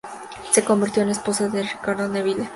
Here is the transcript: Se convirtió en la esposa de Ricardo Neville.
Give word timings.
Se 0.51 0.63
convirtió 0.65 1.03
en 1.03 1.09
la 1.09 1.13
esposa 1.13 1.47
de 1.47 1.61
Ricardo 1.61 2.07
Neville. 2.07 2.49